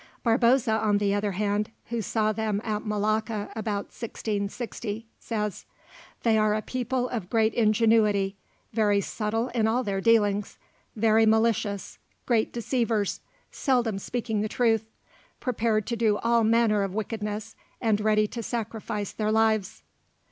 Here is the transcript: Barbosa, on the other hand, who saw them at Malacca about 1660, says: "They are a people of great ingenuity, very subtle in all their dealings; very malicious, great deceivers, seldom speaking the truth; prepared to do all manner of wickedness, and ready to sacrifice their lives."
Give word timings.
Barbosa, 0.25 0.79
on 0.79 0.97
the 0.97 1.13
other 1.13 1.33
hand, 1.33 1.69
who 1.89 2.01
saw 2.01 2.31
them 2.31 2.59
at 2.63 2.83
Malacca 2.87 3.51
about 3.55 3.93
1660, 3.93 5.05
says: 5.19 5.65
"They 6.23 6.39
are 6.39 6.55
a 6.55 6.63
people 6.63 7.07
of 7.09 7.29
great 7.29 7.53
ingenuity, 7.53 8.35
very 8.73 8.99
subtle 8.99 9.49
in 9.49 9.67
all 9.67 9.83
their 9.83 10.01
dealings; 10.01 10.57
very 10.95 11.27
malicious, 11.27 11.99
great 12.25 12.51
deceivers, 12.51 13.19
seldom 13.51 13.99
speaking 13.99 14.41
the 14.41 14.49
truth; 14.49 14.89
prepared 15.39 15.85
to 15.85 15.95
do 15.95 16.17
all 16.17 16.43
manner 16.43 16.81
of 16.81 16.95
wickedness, 16.95 17.55
and 17.79 18.01
ready 18.01 18.25
to 18.25 18.41
sacrifice 18.41 19.11
their 19.11 19.31
lives." 19.31 19.83